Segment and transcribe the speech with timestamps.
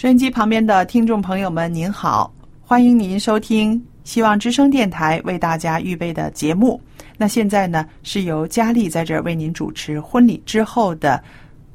[0.00, 6.80] 收音机旁边的听众朋友们，您好，欢迎您收听希望之声电台为大家预备的节目。
[7.18, 11.22] 那现在呢，是由佳丽在这儿为您主持婚礼之后的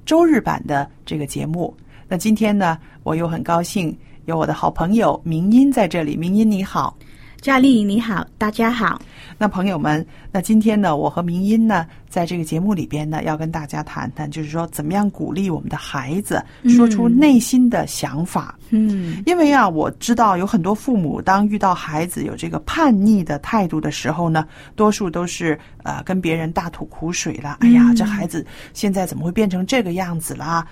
[0.07, 1.71] 周日版的这个节目。
[2.07, 6.17] 那今天呢，我又很高兴有我的好朋友明音在这里。
[6.17, 6.97] 明音你好。
[7.41, 8.99] 佳丽你好，大家好。
[9.37, 18.57] 那朋友们，那今天呢，我和明音呢，在这个节目里边呢，要跟大家谈谈，就是说怎么样鼓励我们的孩子说出内心的想法。
[18.71, 27.57] 嗯，因为啊，我知道有很多父母，当遇到孩子有这个叛逆的态度的时候呢，多数都是呃跟别人大吐苦水了。
[27.59, 30.65] 哎呀，这孩子现在怎么会变成这个样子啦？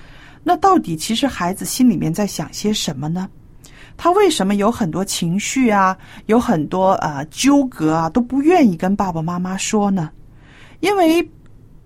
[0.43, 3.29] 那到底其实孩子心里面在想些什么呢？
[3.95, 10.09] 他为什么有很多情绪啊，有很多呃纠葛啊，都不愿意跟爸爸妈妈说呢？
[10.79, 11.21] 因为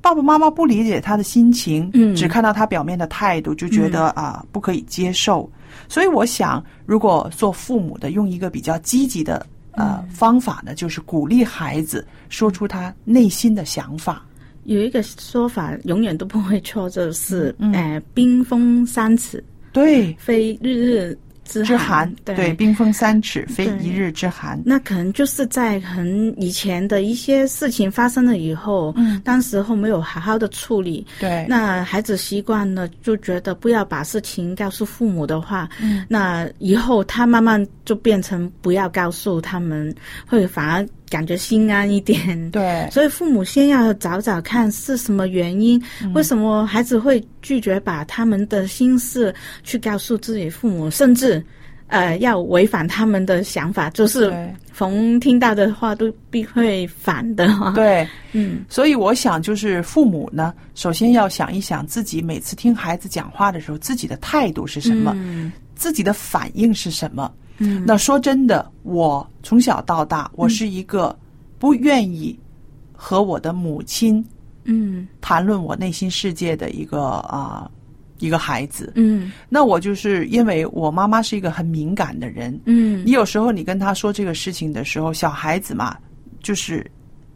[0.02, 5.50] 爸爸妈妈不理解他的心情，嗯，只看到他表面的态度，就觉得啊不可以接受。
[5.90, 14.26] 所以我想，如果做父母的用一个比较积极的呃方法呢，就是鼓励孩子说出他内心的想法。
[14.64, 21.18] 有一个说法永远都不会错，就是呃冰封三尺，对，非日日。
[21.48, 24.62] 之寒，对，冰封三尺，非一日之寒。
[24.66, 39.94] 那可能就是在很以前的一些事情发生了以后，嗯，当时候没有好好的处理，对，那孩子习惯了，就觉得不要把事情告诉父母的话，嗯，那以后他慢慢就变成不要告诉他们，
[40.28, 40.88] 会反而。
[41.10, 45.82] 感觉心安一点，对， 所以父母先要找找看是什么原因，
[46.14, 51.44] 为什么孩子会拒绝把他们的心事去告诉自己父母，甚至
[51.88, 54.32] 呃要违反他们的想法，就是
[54.72, 57.48] 逢听到的话都必会反的。
[57.74, 65.16] 对， 嗯，所以我想就是父母呢，首先要想一想自己每次听孩子讲话的时候，自己的态度是什么，
[65.76, 67.32] 自己的反应是什么。
[67.58, 71.18] 嗯，那说真的，我从小到大，我是一个
[71.60, 72.38] 不愿意
[72.94, 74.24] 和我的母亲
[74.64, 77.70] 嗯谈论我内心世界的一个啊
[78.20, 78.92] 一个孩子。
[78.96, 82.60] 嗯，那我就是因为我妈妈是一个很敏感的人。
[82.66, 85.98] 嗯，你有时候你跟她说这个事情的时候，小孩子嘛，
[86.42, 86.86] 就是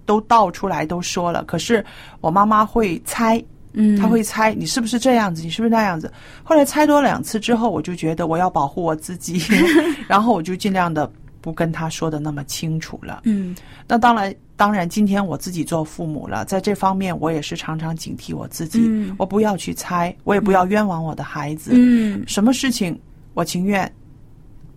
[0.05, 1.83] 都倒出来都说了，可是
[2.19, 3.43] 我妈妈会猜。
[3.73, 6.11] 嗯，他会猜你是不是这样子，你是不是那样子。
[6.43, 9.41] 后来猜多两次之后，我就觉得我要保护我自己，
[10.07, 11.09] 然后我就尽量的
[11.39, 13.21] 不跟他说的那么清楚了。
[13.23, 13.55] 嗯，
[13.87, 18.79] 那当然，当然，今天我自己做父母了，在这方面我也是常常警惕我自己，
[19.17, 21.71] 我不要去猜，我也不要冤枉我的孩子。
[21.73, 22.99] 嗯，什么事情
[23.33, 23.91] 我情愿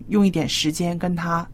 [0.07, 1.45] 用一点时间跟他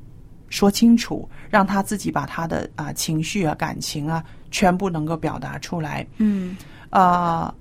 [0.50, 6.06] 说清楚，让他自己把他的啊情绪啊感情啊全部能够表达出来。
[6.18, 6.56] 嗯。
[6.92, 7.54] 啊，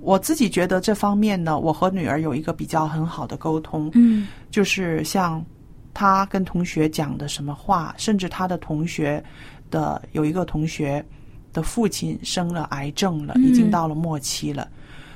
[0.00, 3.90] 我自己觉得这方面呢，我和女儿有一个比较很好的沟通。
[3.94, 5.44] 嗯，就是像
[5.92, 9.22] 她跟同学讲的什么话，甚至她的同学
[9.70, 11.04] 的有一个同学
[11.52, 14.66] 的父亲生了癌症了，已经到了末期了。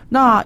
[0.09, 0.44] 那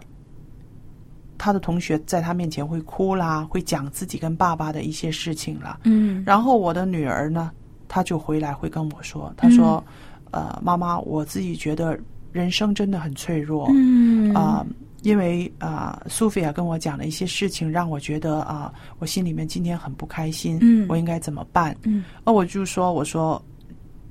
[1.37, 5.81] 他的同学在他面前会哭啦，会讲自己跟爸爸的一些事情了。
[5.83, 7.51] 嗯，然后我的女儿呢，
[7.89, 9.83] 她就回来会跟我说，她说
[10.31, 11.99] ：“呃，妈妈，我自己觉得。”
[12.33, 14.67] 人生真的很脆弱，嗯啊，
[15.03, 20.59] 因为啊，苏菲亚跟我讲了一些事情，让我觉得啊，我心里面今天很不开心。
[20.63, 21.77] 嗯我应该怎么办？
[21.85, 23.41] 嗯，而我就说，我说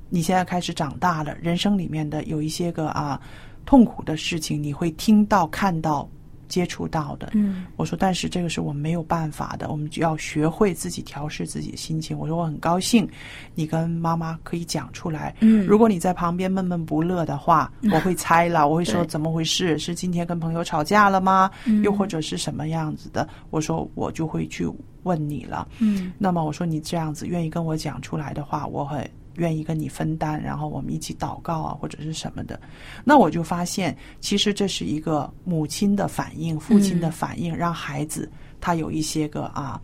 [0.08, 3.20] 你现在开始长大了，人生里面的有一些个啊
[3.64, 6.08] 痛苦的事情，你会听到、看到、
[6.52, 7.30] 接触到的。
[7.32, 12.18] 嗯我说，但是这个是我们没有办法的，我们就要学会自己调试自己的心情。
[12.18, 13.08] 我说，我很高兴
[13.54, 15.34] 你跟妈妈可以讲出来。
[15.40, 19.78] 嗯如果你在旁边闷闷不乐的话， 我会猜了，我会说怎么回事？
[19.78, 21.50] 是今天跟朋友吵架了吗？
[21.64, 23.26] 嗯又或者是什么样子的？
[23.48, 24.68] 我说我就会去
[25.04, 25.66] 问你了。
[25.78, 32.60] 嗯那么我说你这样子愿意跟我讲出来的话，我很愿意跟你分担，然后我们一起祷告啊，或者是什么的。
[33.04, 38.30] 那我就发现，其实这是一个母亲的反应，父亲的反应，让孩子
[38.60, 39.80] 他有一些个啊，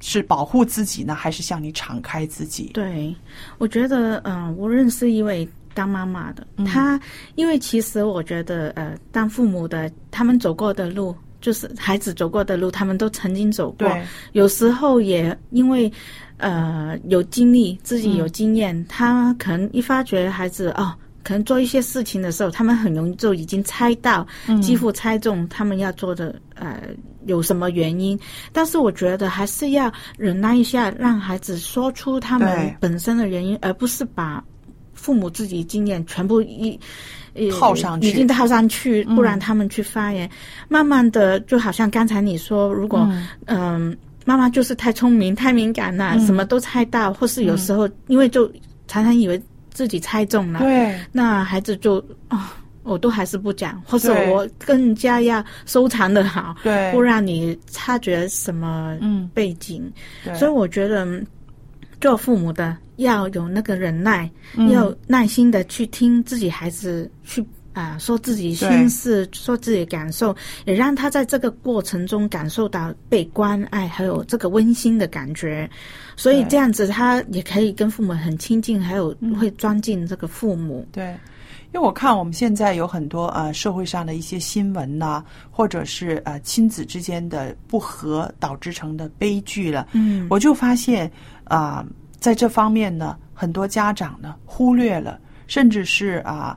[0.00, 2.70] 是保护自己呢，还是向你敞开自己？
[2.74, 3.14] 对，
[3.58, 7.00] 我觉得，嗯、我认识一位当妈妈的，嗯她
[7.34, 13.90] 因为其实我觉得，呃，当父母的他们走过的路，就是孩子走过的路，他们都曾经走过。
[14.32, 15.92] 有时候也因为
[16.38, 20.94] 呃有经历，自己有经验，他可能一发觉孩子哦。
[21.22, 24.26] 可能做一些事情的时候，他们很容易就已经猜到，
[24.60, 26.82] 几乎猜中他们要做的呃
[27.24, 28.18] 有什么原因。
[28.52, 34.44] 但是我觉得还是要忍耐一下，让孩子说出他们本身的原因，而不是把
[34.92, 36.78] 父母自己经验全部一。
[37.36, 40.30] 呃套上去已经套上去，不然他们去发言，
[40.68, 43.10] 慢慢的就好像刚才你说，如果
[43.46, 48.50] 嗯、妈妈就是太聪明、太敏感了，什么都猜到，或是有时候因为就
[48.86, 49.40] 常常以为
[49.70, 56.92] 自己猜中了，对，那孩子就啊、我都还是不讲，或是我更加要收藏的好，对。
[56.92, 59.28] 不让你察觉什么嗯。
[59.34, 59.90] 背景。
[60.24, 60.34] 对。
[60.34, 61.26] 所以我觉得嗯
[62.00, 64.70] 做父母的要有那个忍耐，嗯。
[64.70, 67.44] 要耐心的去听自己孩子去。
[67.74, 70.34] 啊，说自己心事，说自己感受，
[70.64, 75.68] 也让他在这个过程中感受到被关爱，还有这个温馨的感觉。
[76.16, 79.34] 所以这样子，他也可以跟父母很亲近，还有嗯。
[79.34, 80.86] 会尊敬这个父母。
[80.92, 81.06] 对，
[81.72, 90.24] 因为我看我们现在有很多呃社会上的一些新闻呐、或者是呃亲子之间的不和导致成的悲剧了，嗯。
[90.30, 91.10] 我就发现
[91.42, 91.84] 啊、
[92.20, 95.18] 在这方面呢，很多家长呢忽略了，
[95.48, 96.56] 甚至是啊、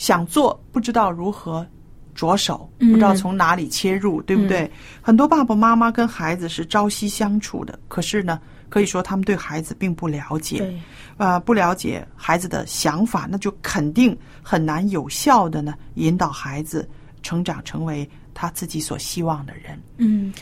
[0.00, 1.66] 想做不知道如何
[2.14, 4.68] 着手，嗯不知道从哪里切入，对不对？
[5.02, 10.56] 很多爸爸妈妈跟孩子是朝夕相处的，可是呢，可以说他们对孩子并不了解。
[10.56, 10.80] 对，
[11.18, 16.88] 呃，不了解孩子的想法，那就肯定很难有效的呢引导孩子
[17.22, 19.78] 成长成为他自己所希望的人。
[19.98, 20.32] 嗯，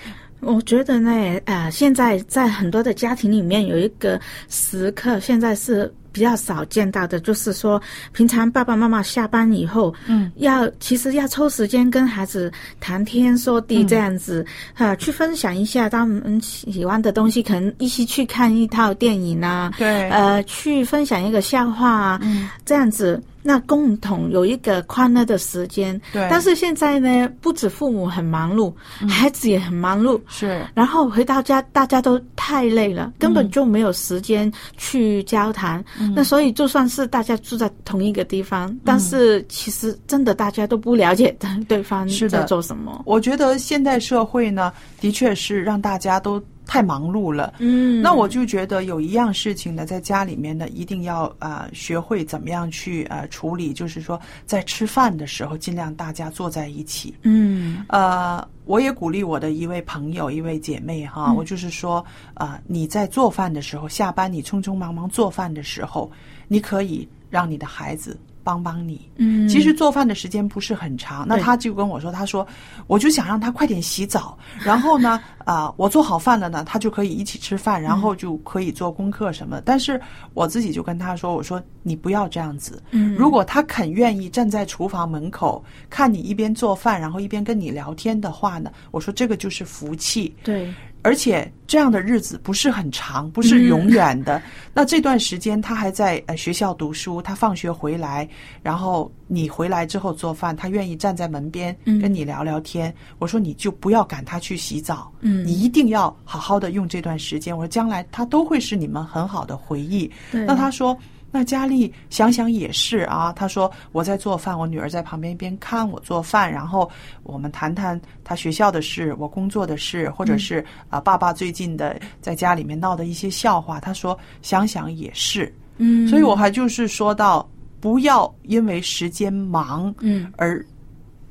[0.40, 1.10] 我觉得呢，
[1.46, 7.80] 呃，现在在很多的家庭里面有一个时刻，现在是比较少见到的，就是说，
[8.12, 12.50] 平常爸爸妈妈下班以后，嗯，要其实要抽时间跟孩子
[12.80, 14.44] 谈天说地这样子，
[14.74, 20.08] 啊、去分享一下他们喜欢的东西，可能一起去看一套电影啊，对。
[20.08, 22.20] 呃，去分享一个笑话啊，
[22.64, 26.00] 这样子，那共同有一个快乐的时间。
[26.12, 28.72] 对但是现在呢，不止父母很忙碌，
[29.08, 30.20] 孩子也很忙碌。
[30.28, 35.84] 是然后回到家，大家都太累了，根本就没有时间去交谈。
[36.14, 41.36] 那所以，就算是大家住在同一个地方，但是其实真的大家都不了解
[41.68, 43.02] 对方是在做什么。
[43.06, 47.54] 我觉得现代社会呢，的确是让大家都太忙碌了。
[47.58, 57.14] 嗯，那我就觉得有一样事情呢，在家里面呢，一定要呃学会怎么样去呃处理，就是说在吃饭的时候，尽量大家坐在一起。
[57.22, 66.10] 嗯呃，我也鼓励我的一位朋友、一位姐妹哈，我就是说，呃，你在做饭的时候，下班你匆匆忙忙做饭的时候，
[66.46, 68.98] 你可以让你的孩子帮帮你。
[69.16, 72.46] 嗯，其实做饭的时间不是很长，那他就跟我说，他说，
[72.86, 79.60] 我就想让他快点洗澡， 然后呢，啊、我做好饭了呢，他就可以一起吃饭，然后就可以做功课什么。
[79.62, 80.00] 但是
[80.32, 90.34] 我自己就跟他说，我说你不要这样子，嗯如果他肯愿意站在厨房门口看你一边做饭，然后一边跟你聊天的话呢，我说这个就是福气。
[90.42, 90.72] 对，
[91.08, 94.42] 而且这样的日子不是很长，不是永远的。
[94.74, 98.28] 那这段时间他还在呃学校读书，他放学回来，
[98.62, 102.94] 然后你回来之后做饭，他愿意站在门边嗯跟你聊聊天。
[103.18, 107.56] 我说你就不要赶他去洗澡，嗯你一定要好好的用这段时间。
[107.56, 110.12] 我说将来他都会是你们很好的回忆。
[110.30, 110.94] 对那他说。
[111.30, 116.90] 那佳丽想想也是啊，她说我在做饭，我女儿在旁边一边看我做饭，然后
[117.22, 123.78] 我们谈谈她学校的事，我工作的事，或者是啊、爸爸最近的在家里面闹的一些笑话。
[123.78, 127.46] 她说想想也是，嗯，所以我还就是说到，
[127.78, 130.64] 不要因为时间忙嗯而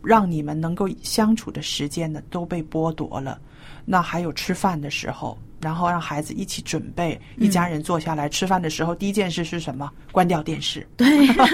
[0.03, 3.39] 让你们能够相处的时间呢都被剥夺了。
[3.83, 9.91] 那还有吃饭的时候，然后让孩子一起准备，一家人坐下来吃饭的时候，第一件事是什么？
[10.13, 10.87] 关掉电视。
[10.95, 11.05] 对，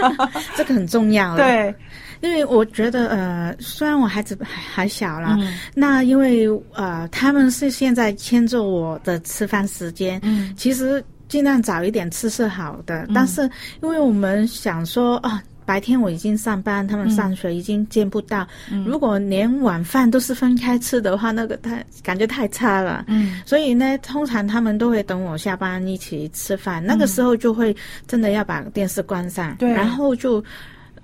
[0.56, 1.36] 这个很重要。
[1.36, 1.74] 对，
[2.22, 13.50] 因为我觉得呃，虽然我孩子还还小啦，嗯那因为呃，他们是现在牵着我的吃饭时间，嗯其实尽量早一点吃是好的，但是
[13.82, 15.42] 因为我们想说啊。
[15.74, 18.48] 白天我已经上班，他们上学已经见不到。
[18.86, 23.06] 如果连晚饭都是分开吃的话，那个太感觉太差了。
[23.08, 27.76] 嗯所以呢，通常他们都会等我下班一起吃饭，那个时候就会
[28.08, 30.44] 真的要把电视关上，对然后就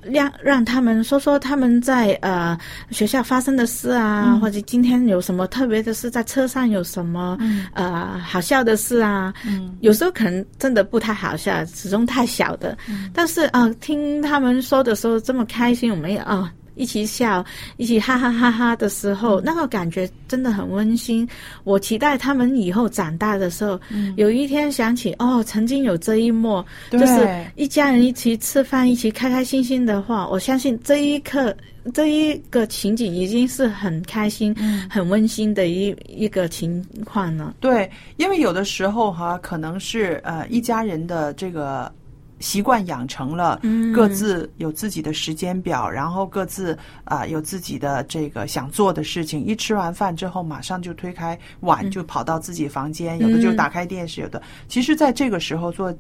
[0.02, 2.58] 让让他们说说他们在呃
[2.92, 7.38] 学校发生的事啊，嗯或者今天有什么特别的事，在车上有什么、
[7.74, 9.34] 呃好笑的事啊。
[9.46, 12.78] 嗯有时候可能真的不太好笑，始终太小的。
[12.90, 16.52] 嗯但是啊、呃听他们说的时候这么开心，我们也啊。
[16.80, 17.46] 一起笑，
[17.76, 21.28] 一起哈哈哈哈的时嗯候，那个感觉真的很温馨。
[21.66, 23.78] 我期待他们以后长大的时候，
[24.16, 31.54] 有一天想起哦，曾经有这一幕，就是一家人一起吃饭，一起开开心心的话，我相信这一刻，
[31.94, 37.54] 这一个情景已经是很开心、嗯很温馨的一一个情况了。
[37.60, 41.92] 对，因为有的时候哈，可能是呃一家人的这个
[42.40, 43.94] 习惯养成了，嗯。
[43.94, 49.44] 各自有自己的时间表，然后各自啊、有自己的这个想做的事情。
[49.44, 54.42] 一吃完饭之后，马上就推开碗，就跑到自己房间，有的就打开电视，有的。
[54.68, 55.94] 其实在这个时候做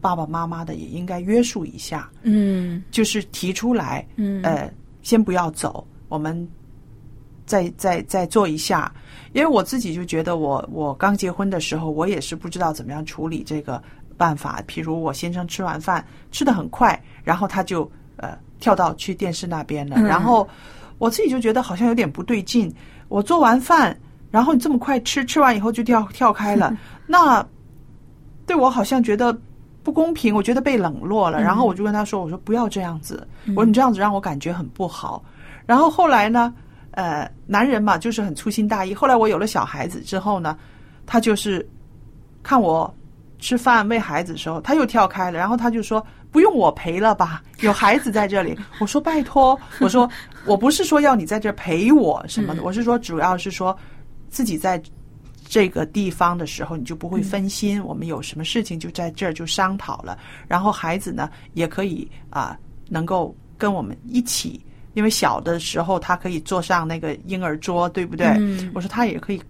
[0.00, 2.82] 爸爸妈妈的也应该约束一下，嗯。
[2.90, 4.42] 就是提出来，嗯。
[4.42, 4.70] 呃，
[5.02, 6.48] 先不要走，我们
[7.44, 8.92] 再再再做一下。
[9.32, 13.82] 因为我自己就觉得我，我刚结婚的时候，我也是不知道怎么样处理这个
[14.16, 14.62] 办法。
[14.66, 20.48] 譬如我先生吃完饭吃的很快，然后他就呃跳到去电视那边了，嗯然后
[20.98, 22.72] 我自己就觉得好像有点不对劲。
[23.08, 23.96] 我做完饭，
[24.30, 27.46] 然后你这么快吃，吃完以后就跳跳开了， 那
[28.46, 29.36] 对我好像觉得
[29.82, 31.40] 不公平，我觉得被冷落了。
[31.40, 35.24] 然后我就跟他说：“我说不要这样子，我说你这样子让我感觉很不好。”
[35.66, 36.52] 然后后来呢，
[36.92, 38.92] 呃，男人嘛就是很粗心大意。
[38.92, 40.56] 后来我有了小孩子之后呢，
[41.06, 41.64] 他就是
[42.42, 42.92] 看我
[43.38, 50.08] 吃饭喂孩子的时候，他又跳开了，然后他就说：“不用我陪了吧， 有孩子在这里。”我说：“拜托，我说
[50.46, 53.76] 我不是说要你在这陪我什么的，我是说主要是说
[54.28, 54.80] 自己在。”
[55.48, 57.80] 这个地方的时候，你就不会分心。
[57.84, 64.60] 我们有什么事情就在这儿就商讨了，然后孩子呢也可以啊、能够跟我们一起，
[64.94, 68.26] 因为小的时候他可以坐上那个婴儿桌，对不对？
[68.40, 69.40] 嗯我说他也可以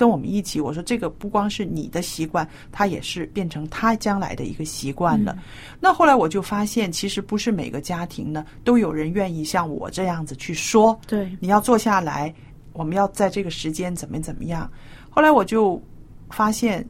[0.00, 0.58] 跟我们一起。
[0.58, 5.36] 我说这个不光是你的习惯，他也是变成他将来的一个习惯了。
[5.78, 10.98] 那后来我就发现，其实不是每个家庭呢都有人愿意像我这样子去说。
[11.06, 12.34] 对，你要坐下来，
[12.72, 14.70] 我们要在这个时间怎么怎么样。
[15.10, 15.78] 后来我就
[16.30, 16.82] 发现，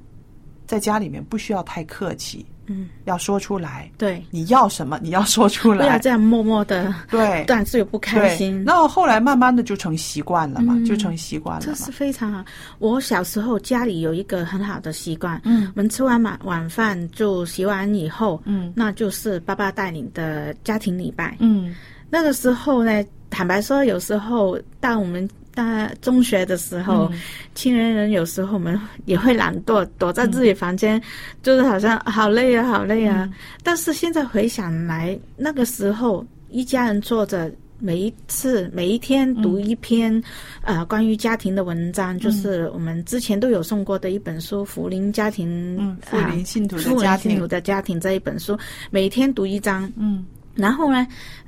[0.68, 3.90] 在家里面不需要太客气，嗯，要说出来。
[3.98, 5.84] 对，你要什么，你要说出来。
[5.86, 8.62] 不要这样默默的，对但是又不开心。
[8.64, 11.62] 那后来慢慢的就成习惯了嘛，嗯就成习惯了。
[11.66, 12.44] 这是非常好。
[12.78, 21.36] 我小时候家里有一个很好的习惯，嗯我们吃完晚晚饭就洗碗以后，嗯那就是爸爸带领的家庭礼拜。
[21.40, 21.74] 嗯
[22.08, 27.20] 那个时候呢，坦白说，有时候到我们大中学的时候，嗯。
[27.54, 31.00] 亲人人有时候我们也会懒惰，躲在自己房间，
[31.42, 33.28] 就是好像好累啊，好累啊。
[33.62, 37.50] 但是现在回想来，那个时候一家人坐着。
[37.82, 40.22] 每一次每一天读一篇，
[40.60, 45.48] 呃，关于家庭的文章，就是我们之前都有送过的一本书《福林家庭》，
[45.80, 47.30] 嗯，富啊林信徒的家庭。
[47.30, 48.54] 林信徒，的家庭这一本书，
[48.90, 50.22] 每天读一章，嗯。
[50.54, 51.06] 然后呢，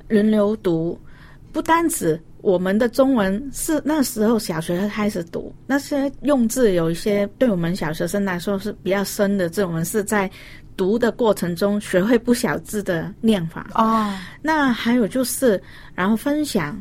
[0.09, 0.99] 轮流读，
[1.52, 10.30] 不单指我们的中文是那时候小学开始读，那些用字有一些对我们小学生来说是比较深的字，我们是在
[10.76, 13.68] 读的过程中学会不小字的念法。
[13.75, 15.62] 哦，那还有就是，
[15.94, 16.76] 然后分享，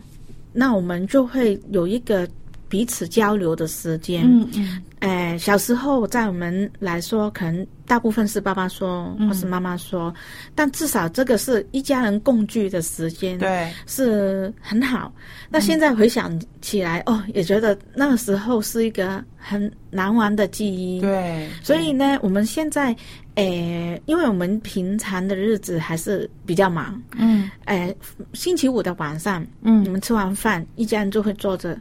[0.51, 2.27] 那我们就会有一个
[2.71, 4.23] 彼此交流的时间。
[4.23, 10.13] 嗯嗯哎，小时候在我们来说，可能大部分是爸爸说，或是妈妈说，
[10.53, 15.11] 但至少这个是一家人共聚的时间，，对，是很好。
[15.49, 21.01] 那现在回想起来，哦，也觉得那个时候是一个很难忘的记忆。
[21.01, 22.95] 对，所以呢，我们现在，
[23.35, 27.50] 诶，因为我们平常的日子还是比较忙，嗯。
[27.65, 27.95] 诶，
[28.33, 29.83] 星期五的晚上，嗯。
[29.83, 31.77] 你们吃完饭，一家人就会坐着，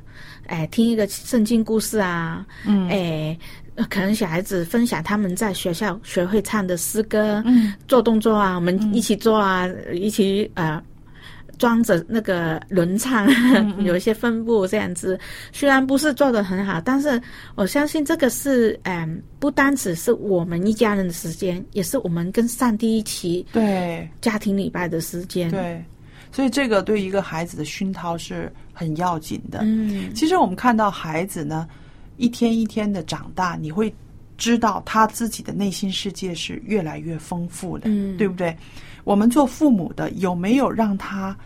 [0.47, 2.89] 诶，听一个圣经故事啊，嗯。
[2.89, 3.37] 哎，
[3.75, 7.75] 呃可能小孩子分享他们在学校学会唱的诗歌，嗯。
[7.89, 10.81] 做动作啊，我们一起做啊，一起呃
[11.61, 13.29] 装着那个轮唱，
[13.85, 15.21] 有一些分布这样子。
[15.53, 17.21] 虽然不是做的很好，但是
[17.55, 25.51] 我相信这个是嗯，不单只是我们一家人的时间，也是我们跟上帝一起对家庭礼拜的时间。
[25.51, 25.85] 对，
[26.33, 29.61] 所以这个对一个孩子的熏陶是很要紧的。
[29.65, 31.69] 嗯其实我们看到孩子呢，
[32.17, 33.95] 一天一天的长大，你会
[34.41, 38.57] 知道他自己的内心世界是越来越丰富的，嗯对不对？
[39.05, 41.37] 我们做父母的有没有让他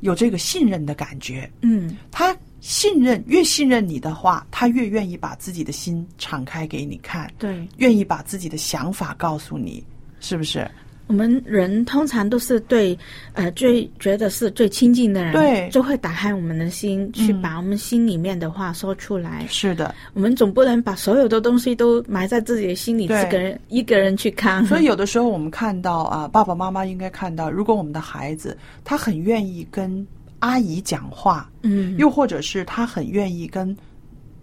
[0.00, 1.48] 有这个信任的感觉？
[1.62, 7.66] 嗯他信任越信任你的话，他越愿意把自己的心敞开给你看，对。
[7.76, 9.84] 愿意把自己的想法告诉你，
[10.20, 10.68] 是不是？
[11.08, 12.98] 我们人通常都是对
[13.34, 19.46] 呃最觉得是最亲近的人，对就会打开我们的心，去嗯把我们心里面的话说出来。
[19.48, 19.94] 是的。
[20.14, 24.64] 我们总不能把所有的东西都埋在自己的心里，对自个人一个人去看。
[24.64, 30.06] 所以有的时候我们看到啊，爸爸妈妈应该看到，如果我们的孩子他很愿意跟
[30.38, 33.76] 阿姨讲话，嗯，又或者是他很愿意跟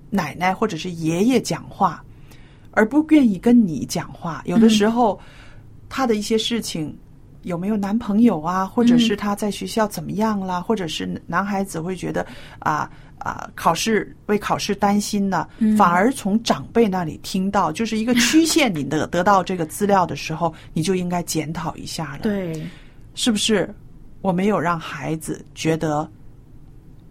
[0.09, 2.03] 奶奶或者是爷爷讲话，
[2.71, 4.41] 而不愿意跟你讲话。
[4.45, 5.19] 有的时候，
[5.89, 6.95] 他的一些事情
[7.41, 12.25] 有没有男朋友啊，或者是他在学校怎么样啦，或者是男孩子会觉得
[12.59, 22.19] 啊啊考试为考试担心呢，反而从长辈那里听到就是一个曲线，你得得到这个资料的时候， 你就应该检讨一下了。
[22.23, 22.65] 对，
[23.15, 23.73] 是不是
[24.21, 26.09] 我没有让孩子觉得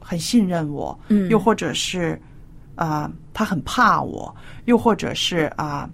[0.00, 0.98] 很信任我？
[1.08, 2.20] 嗯又或者是
[2.74, 4.32] 啊、他很怕我，
[4.66, 5.90] 又或者是啊、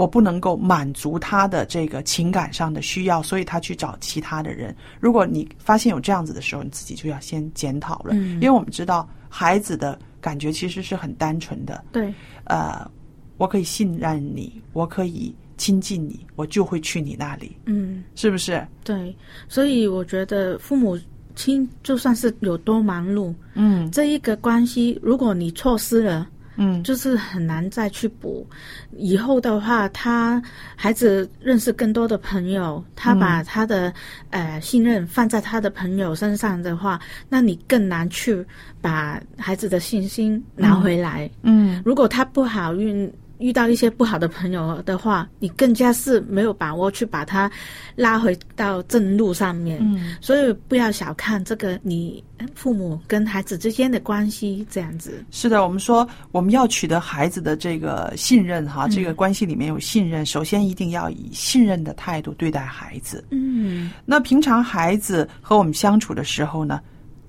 [0.00, 4.74] 我不能够满足他的这个情感上的需要，所以他去找其他的人。
[4.98, 12.14] 如果你发现有这样子的时候，你自己就要先检讨了，嗯因为我们知道孩子的感觉其实是很单纯的，对，
[12.44, 12.90] 呃，
[13.36, 18.66] 我可以信任你，我可以亲近你，我就会去你那里，嗯，是不是？
[18.82, 19.14] 对，
[19.48, 20.98] 所以我觉得父母
[21.36, 26.26] 亲就算是有多忙碌，嗯这一个关系，如果你错失了。
[26.62, 28.46] 嗯，就是很难再去补。
[28.92, 30.40] 以后的话，他
[30.76, 33.92] 孩子认识更多的朋友，他把他的、
[34.28, 38.44] 呃信任放在他的朋友身上的话，那你更难去
[38.80, 41.30] 把孩子的信心拿回来。
[41.42, 43.10] 嗯，如果他不好运。
[43.40, 47.50] 遇到一些不好的朋友的话，你更加是没有把握去把他
[47.96, 49.78] 拉回到正路上面。
[49.80, 52.22] 嗯，所以不要小看这个你
[52.54, 55.24] 父母跟孩子之间的关系，这样子。
[55.30, 63.24] 是的，我们说我们要取得孩子的这个信任哈，这个关系里面有信任，首先一定要以信任的态度对待孩子。
[63.30, 66.80] 嗯那平常孩子和我们相处的时候呢，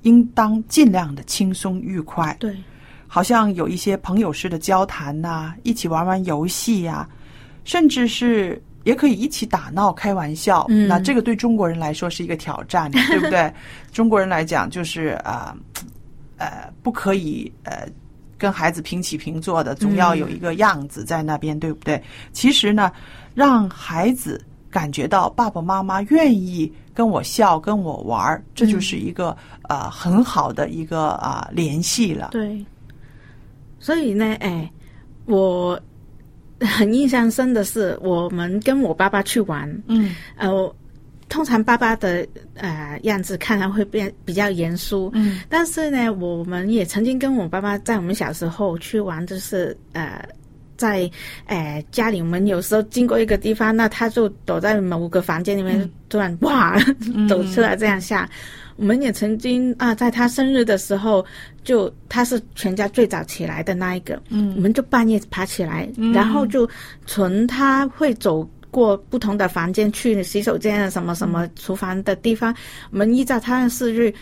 [0.01, 2.55] 应当尽量的轻松愉快，对，
[3.13, 7.05] 好像有一些朋友式的交谈呐、一起玩玩游戏呀、
[7.65, 10.65] 甚至是也可以一起打闹、开玩笑。
[10.69, 13.53] 嗯那这个对中国人来说是一个挑战， 对不对？
[13.91, 15.53] 中国人来讲就是啊
[16.37, 17.85] 呃不可以呃。
[18.37, 22.01] 跟孩子平起平坐的，总要有一个样子在那边，对不对？
[22.33, 22.91] 其实呢，
[23.35, 29.37] 让孩子感觉到爸爸妈妈愿意跟我笑、跟我玩儿，这就是一个、
[29.69, 32.29] 呃很好的一个啊、联系了。
[32.31, 32.65] 对。
[33.81, 34.71] 所以呢，哎，
[35.25, 35.77] 我
[36.61, 40.15] 很印象深的是，我们跟我爸爸去玩，嗯。
[40.37, 40.73] 呃，
[41.27, 45.41] 通常爸爸的呃样子看来会变比较严肃，嗯。
[45.49, 50.23] 但是呢，我们也曾经跟我爸爸在我们小时候去玩，就是呃。
[50.77, 51.07] 在
[51.45, 56.75] 呃家里，我们有时候经过一个地方，那他就躲在某个房间里面，突然哇
[57.29, 58.27] 走出来这样吓。
[58.81, 61.23] 我们也曾经啊，在他生日的时候，
[61.63, 66.67] 就他是全家最早起来的那一个，嗯我们就半夜爬起来，然后就
[67.05, 72.51] 从他会走过不同的房间去洗手间啊，什么什么厨房的地方，
[72.89, 74.15] 我们依照他的次序，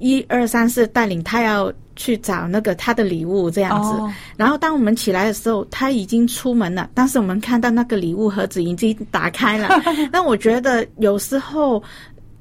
[0.00, 3.90] 一二三四带领他要去找那个他的礼物这样子。
[3.90, 9.68] 哦然后当我们起来的时候，他已经出门了，但是我们看到那个礼物盒子已经打开了。
[10.10, 11.80] 那我觉得有时候。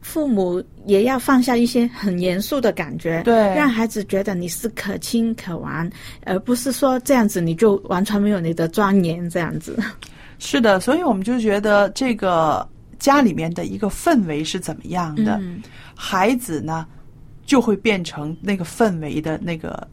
[0.02, 3.36] 父母也要放下一些很严肃的感觉，对。
[3.54, 5.90] 让孩子觉得你是可亲可玩，
[6.26, 9.78] 而不是说这样子你就完全没有你的庄严这样子。
[10.40, 15.62] 是的，所以我们就觉得这个家里面的一个氛围是怎么样的，嗯。
[15.96, 16.88] 孩子呢
[17.46, 19.86] 就会变成那个氛围的那个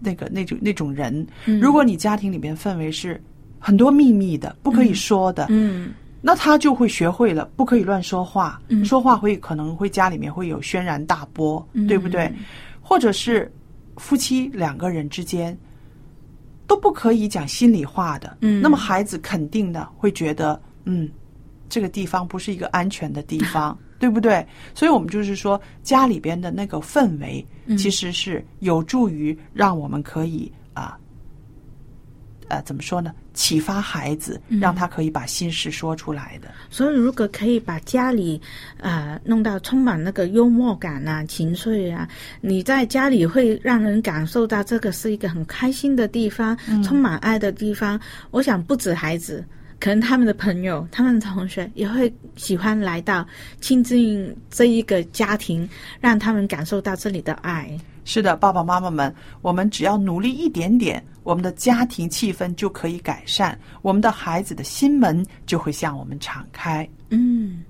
[0.00, 1.26] 那个那种那种人。
[1.44, 1.60] 嗯。
[1.60, 3.22] 如果你家庭里面氛围是
[3.58, 5.92] 很多秘密的，不可以说的，嗯
[6.24, 12.32] 那他就会学会了不可以乱说话，嗯说话会可能会家里面会有轩然大波，嗯对不对？
[12.80, 13.52] 或者是
[13.96, 15.56] 夫妻两个人之间
[16.66, 21.08] 都不可以讲心里话的，嗯那么孩子肯定的会觉得，嗯，
[21.68, 24.46] 这个地方不是一个安全的地方， 对不对？
[24.74, 30.61] 所以我们就是说，家里边的那个氛围，嗯其实是有助于让我们可以啊。
[32.52, 33.14] 呃，怎么说呢？
[33.32, 36.48] 启发孩子，嗯让他可以把心事说出来的。
[36.68, 38.38] 所以，如果可以把家里
[38.76, 42.06] 呃弄到充满那个幽默感啊、情绪啊，
[42.42, 47.98] 你在家里会让人感受到这个是一个很开心的地方，充满爱的地方。
[48.32, 49.42] 我想不止孩子，
[49.80, 53.26] 可能他们的朋友、他们的同学也会喜欢来到
[53.62, 55.66] 亲近这一个家庭，
[56.02, 57.74] 让他们感受到这里的爱。
[58.04, 66.88] 是的，爸爸妈妈们，我们只要努力一点点，我们的家庭气氛就可以改善，我们的孩子的心门就会向我们敞开。
[67.10, 67.62] 嗯。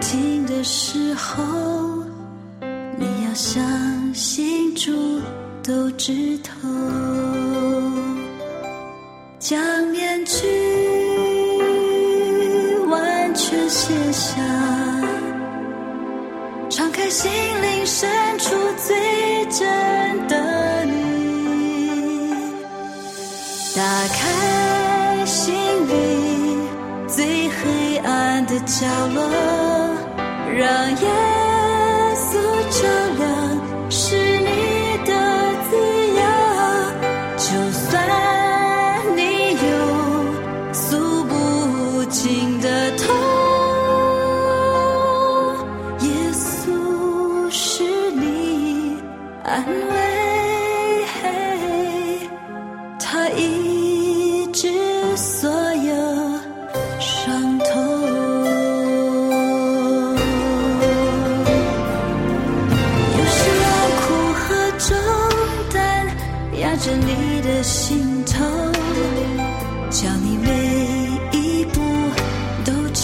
[0.00, 1.44] 停的时候，
[2.96, 3.62] 你要相
[4.14, 5.20] 信主
[5.62, 6.68] 都知透，
[9.38, 10.46] 将面具。
[12.88, 14.34] 完全卸下，
[16.68, 19.68] 敞开心灵深处最真
[20.26, 22.34] 的你，
[23.76, 25.54] 打开心
[25.86, 26.58] 里
[27.06, 29.22] 最黑暗的角落，
[30.60, 31.19] 让眼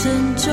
[0.07, 0.53] 沉重。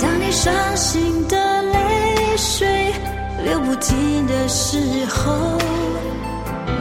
[0.00, 2.94] 当你伤心的泪水
[3.44, 5.58] 流不尽的时候，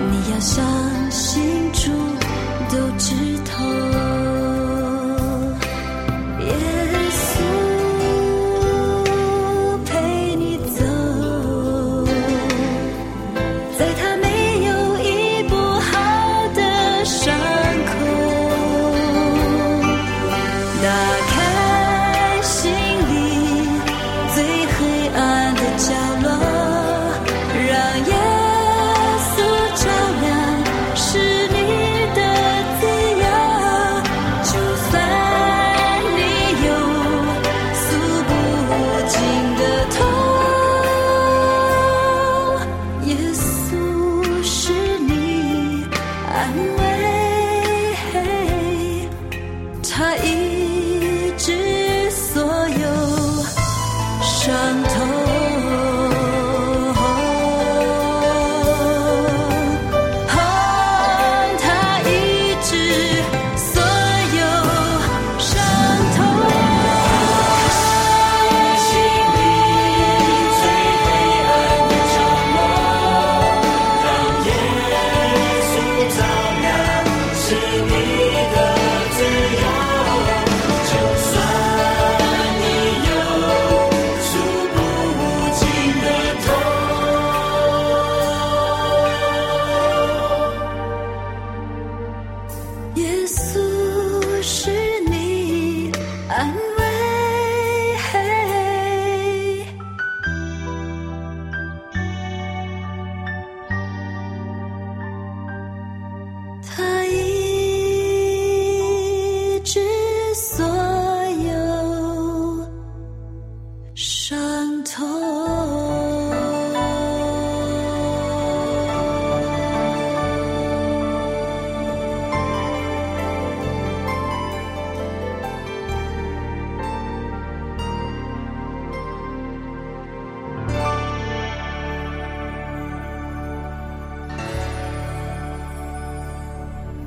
[0.10, 0.64] 你要相
[1.12, 1.92] 信主
[2.72, 4.13] 都知道。
[46.44, 46.83] 安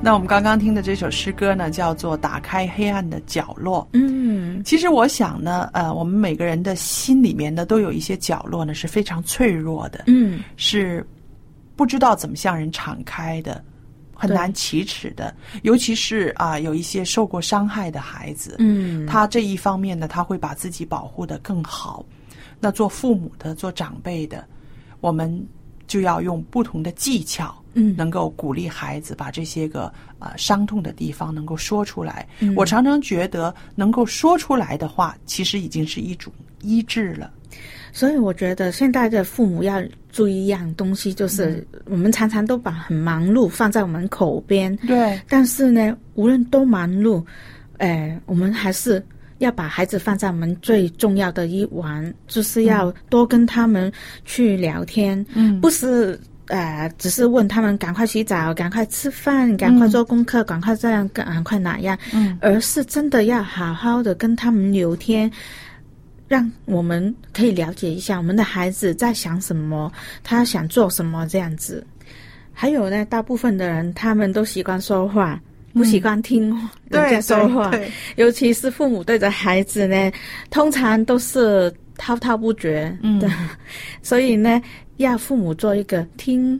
[0.06, 3.82] 那我们刚刚听的这首诗歌呢，叫做《打开黑暗的角落》。
[3.92, 11.04] 嗯其实我想呢，呃，我们每个人的心里面呢，都有一些角落呢是非常脆弱的，嗯是
[11.74, 13.60] 不知道怎么向人敞开的，
[14.14, 15.34] 很难启齿的。
[15.62, 22.06] 尤其是啊、有一些受过伤害的孩子，嗯，他这一方面呢，他会把自己保护的更好。
[22.60, 24.46] 那做父母的、做长辈的，
[25.00, 25.44] 我们
[25.86, 32.26] 就要用不同的技巧，嗯能够鼓励孩子把这些个呃伤痛的地方能够说出来。
[32.40, 37.30] 嗯我常常觉得，能够说出来的话，其实已经是一种医治了。
[37.92, 47.24] 所以我觉得现在的父母要注意一样东西，就是我们常常都把很忙碌放在我们口边，对，但是呢，无论多忙碌，
[47.78, 49.02] 呃，我们还是
[49.38, 53.92] 要把孩子放在我们最重要的一环，就是要多跟他们
[54.24, 56.18] 去聊天，嗯不是。
[56.48, 65.28] 呃，只是问他们赶快洗澡、赶快吃饭、赶快做功课、赶快这样、赶快那样，嗯而是真的要好好的跟他们聊天，
[66.28, 71.84] 让我们可以了解一下我们的孩子在想什么，他想做什么这样子。
[72.52, 75.42] 还有呢，大部分的人他们都习惯说话，
[75.76, 76.48] 不习惯听
[76.88, 77.70] 人家说话，
[78.16, 80.10] 尤其是父母对着孩子呢，
[80.48, 83.18] 通常都是滔滔不绝嗯。
[83.18, 83.28] 的，
[84.02, 84.60] 所以呢，
[84.96, 86.58] 要父母做一个听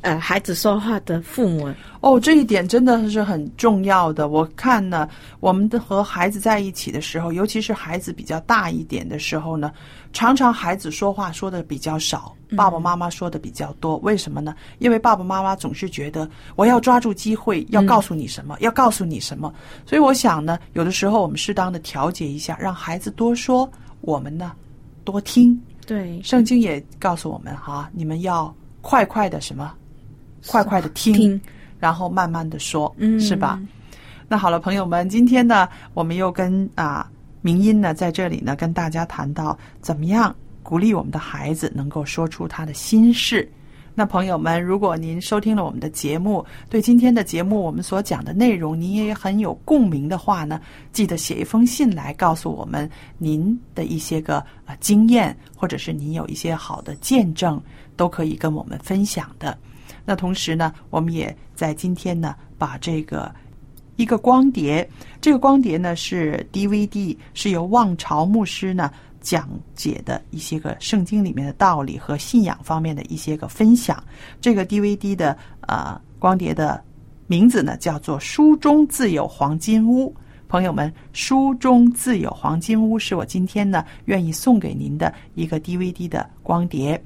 [0.00, 1.68] 呃孩子说话的父母。
[2.00, 4.28] 哦，这一点真的是很重要的。
[4.28, 5.06] 我看呢，
[5.40, 9.70] 我们的和孩子在一起的时候，尤其是孩子比较大一点的时候呢，
[10.12, 13.96] 常常孩子说话说的比较少，爸爸妈妈说的比较多。
[13.98, 14.54] 为什么呢？
[14.78, 19.52] 因为爸爸妈妈总是觉得我要抓住机会，要告诉你什么，要告诉你什么。
[19.86, 24.52] 所以我想呢，有的时候我们适当的调节一下，让孩子多说，我们呢
[25.04, 25.60] 多听。
[25.86, 29.72] 对，圣经也告诉我们哈，你们要快快的什么，
[30.46, 31.40] 快快的听，听
[31.78, 33.58] 然后慢慢的说，嗯是吧？
[34.28, 40.34] 那好了，朋友们，今天呢，我们又跟啊明音呢在这里呢跟大家谈到怎么样
[40.68, 43.50] 鼓励我们的孩子能够说出他的心事。
[43.94, 50.60] 那朋友们，如果您收听了我们的节目，对今天的节目我们所讲的内容，您也很有共鸣的话呢，
[50.92, 57.58] 记得写一封信来告诉我们您的一些个啊经验，或者是您有一些好的见证，
[57.96, 59.56] 都可以跟我们分享的。
[60.04, 63.34] 那同时呢，我们也在今天呢，把这个
[63.96, 64.86] 一个光碟，
[65.18, 74.02] 这个光碟呢是 DVD，是由望潮牧师呢讲解的一些个圣经里面的道理和信仰方面的一些个分享。
[74.40, 76.82] 这个 DVD 的呃光碟的
[77.26, 80.10] 名字呢叫做《书中自有黄金屋》。
[80.48, 86.98] 朋友们，《书中自有黄金屋》是我今天呢愿意送给您的一个 DVD 的光碟。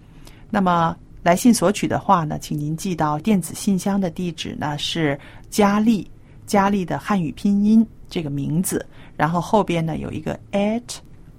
[0.48, 5.18] 那么来信索取的话呢，请您寄到电子信箱的地址呢是
[5.50, 6.08] 佳丽，
[6.46, 10.82] 佳丽的汉语拼音这个名字，然后后边呢有一个 at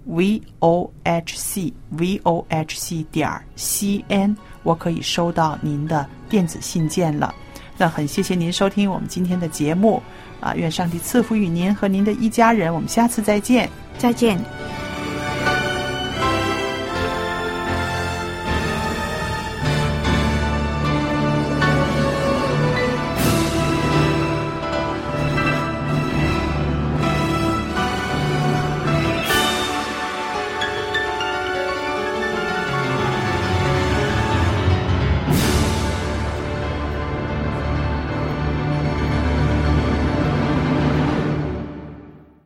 [0.06, 7.34] v o h c v o h c 点 c n，我可以收到您的电子信件了。
[7.78, 10.02] 那很谢谢您收听我们今天的节目
[10.40, 13.70] 啊，愿上帝赐福与您和您的一家人，我们下次再见。
[13.98, 14.38] 再见。